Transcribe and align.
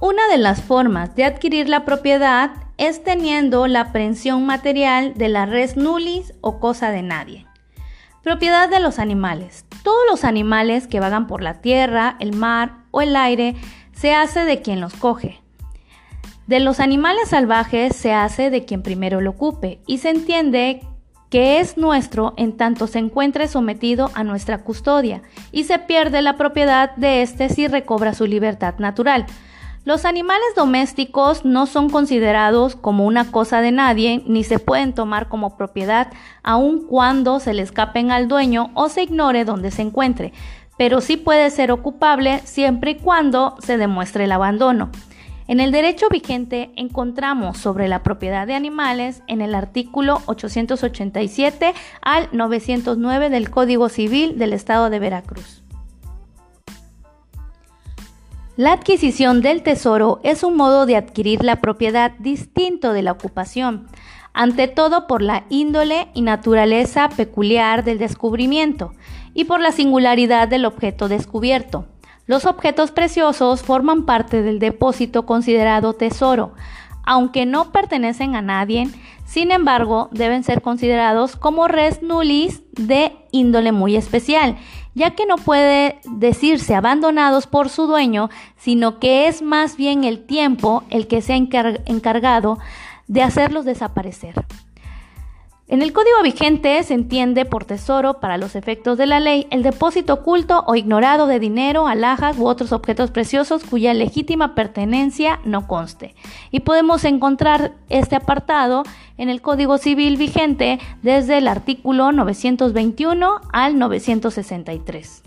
Una 0.00 0.28
de 0.28 0.36
las 0.36 0.60
formas 0.60 1.14
de 1.14 1.24
adquirir 1.24 1.70
la 1.70 1.86
propiedad 1.86 2.50
es 2.76 3.02
teniendo 3.02 3.66
la 3.66 3.80
aprehensión 3.80 4.44
material 4.44 5.14
de 5.14 5.30
la 5.30 5.46
res 5.46 5.78
nullis 5.78 6.34
o 6.42 6.60
cosa 6.60 6.90
de 6.90 7.00
nadie. 7.00 7.46
Propiedad 8.22 8.68
de 8.68 8.78
los 8.78 8.98
animales. 8.98 9.64
Todos 9.82 10.02
los 10.10 10.24
animales 10.24 10.86
que 10.86 11.00
vagan 11.00 11.26
por 11.26 11.42
la 11.42 11.62
tierra, 11.62 12.16
el 12.20 12.36
mar 12.36 12.72
o 12.90 13.00
el 13.00 13.16
aire 13.16 13.56
se 13.92 14.12
hace 14.12 14.44
de 14.44 14.60
quien 14.60 14.82
los 14.82 14.92
coge. 14.92 15.40
De 16.46 16.60
los 16.60 16.78
animales 16.78 17.30
salvajes 17.30 17.96
se 17.96 18.12
hace 18.12 18.50
de 18.50 18.66
quien 18.66 18.82
primero 18.82 19.22
lo 19.22 19.30
ocupe 19.30 19.80
y 19.86 19.98
se 19.98 20.10
entiende 20.10 20.82
que 21.30 21.58
es 21.58 21.78
nuestro 21.78 22.34
en 22.36 22.58
tanto 22.58 22.86
se 22.86 22.98
encuentre 22.98 23.48
sometido 23.48 24.10
a 24.12 24.24
nuestra 24.24 24.58
custodia 24.62 25.22
y 25.52 25.64
se 25.64 25.78
pierde 25.78 26.20
la 26.20 26.36
propiedad 26.36 26.94
de 26.96 27.22
éste 27.22 27.48
si 27.48 27.66
recobra 27.66 28.12
su 28.12 28.26
libertad 28.26 28.74
natural. 28.78 29.24
Los 29.86 30.04
animales 30.04 30.48
domésticos 30.56 31.44
no 31.44 31.66
son 31.66 31.90
considerados 31.90 32.74
como 32.74 33.06
una 33.06 33.30
cosa 33.30 33.60
de 33.60 33.70
nadie 33.70 34.20
ni 34.26 34.42
se 34.42 34.58
pueden 34.58 34.94
tomar 34.94 35.28
como 35.28 35.56
propiedad 35.56 36.08
aun 36.42 36.88
cuando 36.88 37.38
se 37.38 37.54
le 37.54 37.62
escapen 37.62 38.10
al 38.10 38.26
dueño 38.26 38.72
o 38.74 38.88
se 38.88 39.04
ignore 39.04 39.44
dónde 39.44 39.70
se 39.70 39.82
encuentre, 39.82 40.32
pero 40.76 41.00
sí 41.00 41.16
puede 41.16 41.50
ser 41.50 41.70
ocupable 41.70 42.40
siempre 42.40 42.90
y 42.90 42.94
cuando 42.96 43.54
se 43.60 43.78
demuestre 43.78 44.24
el 44.24 44.32
abandono. 44.32 44.90
En 45.46 45.60
el 45.60 45.70
derecho 45.70 46.08
vigente 46.08 46.72
encontramos 46.74 47.56
sobre 47.56 47.86
la 47.86 48.02
propiedad 48.02 48.44
de 48.44 48.54
animales 48.54 49.22
en 49.28 49.40
el 49.40 49.54
artículo 49.54 50.20
887 50.26 51.74
al 52.02 52.28
909 52.32 53.30
del 53.30 53.50
Código 53.50 53.88
Civil 53.88 54.36
del 54.36 54.52
Estado 54.52 54.90
de 54.90 54.98
Veracruz. 54.98 55.62
La 58.56 58.72
adquisición 58.72 59.42
del 59.42 59.62
tesoro 59.62 60.18
es 60.22 60.42
un 60.42 60.56
modo 60.56 60.86
de 60.86 60.96
adquirir 60.96 61.44
la 61.44 61.56
propiedad 61.56 62.12
distinto 62.18 62.94
de 62.94 63.02
la 63.02 63.12
ocupación, 63.12 63.86
ante 64.32 64.66
todo 64.66 65.06
por 65.06 65.20
la 65.20 65.44
índole 65.50 66.08
y 66.14 66.22
naturaleza 66.22 67.10
peculiar 67.10 67.84
del 67.84 67.98
descubrimiento 67.98 68.94
y 69.34 69.44
por 69.44 69.60
la 69.60 69.72
singularidad 69.72 70.48
del 70.48 70.64
objeto 70.64 71.08
descubierto. 71.08 71.84
Los 72.24 72.46
objetos 72.46 72.92
preciosos 72.92 73.62
forman 73.62 74.06
parte 74.06 74.40
del 74.40 74.58
depósito 74.58 75.26
considerado 75.26 75.92
tesoro, 75.92 76.54
aunque 77.04 77.44
no 77.44 77.72
pertenecen 77.72 78.36
a 78.36 78.42
nadie, 78.42 78.88
sin 79.26 79.50
embargo, 79.50 80.08
deben 80.12 80.44
ser 80.44 80.62
considerados 80.62 81.36
como 81.36 81.68
res 81.68 82.02
nullis 82.02 82.62
de 82.72 83.12
índole 83.32 83.72
muy 83.72 83.96
especial, 83.96 84.56
ya 84.96 85.10
que 85.10 85.26
no 85.26 85.36
puede 85.36 86.00
decirse 86.04 86.74
abandonados 86.74 87.46
por 87.46 87.68
su 87.68 87.86
dueño, 87.86 88.30
sino 88.56 88.98
que 88.98 89.28
es 89.28 89.42
más 89.42 89.76
bien 89.76 90.04
el 90.04 90.24
tiempo 90.24 90.84
el 90.88 91.06
que 91.06 91.20
se 91.20 91.34
ha 91.34 91.36
encargado 91.36 92.58
de 93.06 93.22
hacerlos 93.22 93.66
desaparecer. 93.66 94.34
En 95.68 95.82
el 95.82 95.92
código 95.92 96.22
vigente 96.22 96.80
se 96.84 96.94
entiende 96.94 97.44
por 97.44 97.64
tesoro, 97.64 98.20
para 98.20 98.38
los 98.38 98.54
efectos 98.54 98.96
de 98.98 99.06
la 99.06 99.18
ley, 99.18 99.48
el 99.50 99.64
depósito 99.64 100.14
oculto 100.14 100.62
o 100.68 100.76
ignorado 100.76 101.26
de 101.26 101.40
dinero, 101.40 101.88
alhajas 101.88 102.38
u 102.38 102.46
otros 102.46 102.70
objetos 102.70 103.10
preciosos 103.10 103.64
cuya 103.64 103.92
legítima 103.92 104.54
pertenencia 104.54 105.40
no 105.44 105.66
conste. 105.66 106.14
Y 106.52 106.60
podemos 106.60 107.02
encontrar 107.04 107.72
este 107.88 108.14
apartado 108.14 108.84
en 109.18 109.28
el 109.28 109.42
Código 109.42 109.76
Civil 109.78 110.16
vigente 110.16 110.78
desde 111.02 111.38
el 111.38 111.48
artículo 111.48 112.12
921 112.12 113.40
al 113.52 113.76
963. 113.76 115.24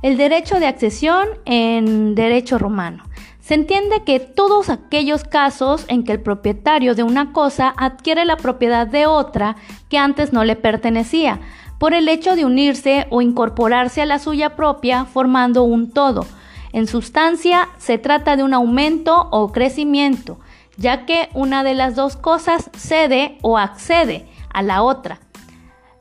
El 0.00 0.16
derecho 0.16 0.60
de 0.60 0.66
accesión 0.66 1.28
en 1.44 2.14
derecho 2.14 2.56
romano. 2.56 3.04
Se 3.44 3.52
entiende 3.52 4.04
que 4.04 4.20
todos 4.20 4.70
aquellos 4.70 5.22
casos 5.22 5.84
en 5.88 6.02
que 6.02 6.12
el 6.12 6.20
propietario 6.22 6.94
de 6.94 7.02
una 7.02 7.34
cosa 7.34 7.74
adquiere 7.76 8.24
la 8.24 8.38
propiedad 8.38 8.86
de 8.86 9.04
otra 9.04 9.56
que 9.90 9.98
antes 9.98 10.32
no 10.32 10.44
le 10.44 10.56
pertenecía, 10.56 11.40
por 11.78 11.92
el 11.92 12.08
hecho 12.08 12.36
de 12.36 12.46
unirse 12.46 13.06
o 13.10 13.20
incorporarse 13.20 14.00
a 14.00 14.06
la 14.06 14.18
suya 14.18 14.56
propia 14.56 15.04
formando 15.04 15.62
un 15.62 15.90
todo. 15.90 16.24
En 16.72 16.86
sustancia, 16.86 17.68
se 17.76 17.98
trata 17.98 18.36
de 18.36 18.44
un 18.44 18.54
aumento 18.54 19.28
o 19.30 19.52
crecimiento, 19.52 20.38
ya 20.78 21.04
que 21.04 21.28
una 21.34 21.64
de 21.64 21.74
las 21.74 21.96
dos 21.96 22.16
cosas 22.16 22.70
cede 22.74 23.36
o 23.42 23.58
accede 23.58 24.26
a 24.54 24.62
la 24.62 24.82
otra. 24.82 25.20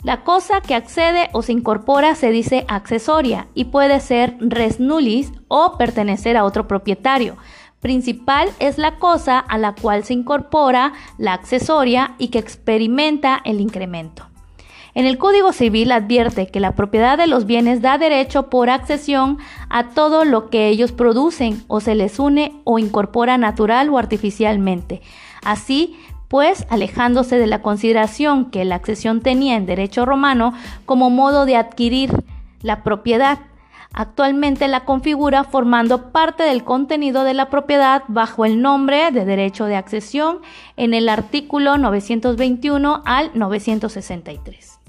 La 0.04 0.26
cosa 0.26 0.60
que 0.60 0.76
accede 0.76 1.30
o 1.32 1.42
se 1.42 1.54
incorpora 1.54 2.16
se 2.16 2.30
dice 2.30 2.66
accesoria 2.68 3.48
y 3.54 3.66
puede 3.66 4.02
ser 4.02 4.36
res 4.42 4.82
nullis 4.82 5.32
o 5.48 5.78
pertenecer 5.78 6.36
a 6.36 6.44
otro 6.44 6.68
propietario. 6.68 7.38
Principal 7.80 8.50
es 8.60 8.78
la 8.78 8.98
cosa 8.98 9.40
a 9.40 9.58
la 9.58 9.76
cual 9.76 10.04
se 10.04 10.14
incorpora 10.14 10.92
la 11.18 11.32
accesoria 11.32 12.16
y 12.18 12.28
que 12.28 12.40
experimenta 12.40 13.42
el 13.46 13.62
incremento. 13.62 14.28
En 14.94 15.06
el 15.06 15.18
Código 15.18 15.54
Civil 15.54 15.92
advierte 15.92 16.48
que 16.48 16.60
la 16.60 16.76
propiedad 16.76 17.18
de 17.18 17.26
los 17.26 17.46
bienes 17.46 17.82
da 17.82 17.98
derecho 17.98 18.50
por 18.50 18.70
accesión 18.70 19.40
a 19.70 19.90
todo 19.90 20.24
lo 20.26 20.50
que 20.50 20.68
ellos 20.68 20.92
producen 20.92 21.64
o 21.68 21.80
se 21.80 21.96
les 21.96 22.20
une 22.20 22.52
o 22.66 22.78
incorpora 22.78 23.38
natural 23.38 23.90
o 23.90 23.98
artificialmente. 23.98 25.02
Así, 25.44 25.98
pues 26.34 26.66
alejándose 26.72 27.38
de 27.38 27.46
la 27.46 27.62
consideración 27.62 28.50
que 28.50 28.66
la 28.66 28.74
accesión 28.74 29.22
tenía 29.22 29.56
en 29.56 29.68
derecho 29.68 30.04
romano 30.04 30.52
como 30.88 31.12
modo 31.12 31.46
de 31.46 31.56
adquirir 31.56 32.24
la 32.64 32.82
propiedad. 32.82 33.38
Actualmente 33.94 34.68
la 34.68 34.84
configura 34.84 35.44
formando 35.44 36.12
parte 36.12 36.42
del 36.42 36.64
contenido 36.64 37.24
de 37.24 37.36
la 37.36 37.52
propiedad 37.52 38.02
bajo 38.08 38.46
el 38.46 38.64
nombre 38.64 39.12
de 39.12 39.26
derecho 39.26 39.66
de 39.66 39.76
accesión 39.76 40.40
en 40.76 40.96
el 40.96 41.08
artículo 41.08 41.78
921 41.78 43.04
al 43.06 43.30
963. 43.36 44.83